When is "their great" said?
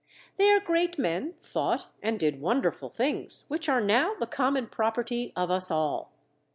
0.37-0.97